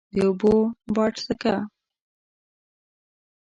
د 0.15 0.15
اوبو 0.25 0.53
باډسکه، 0.95 1.55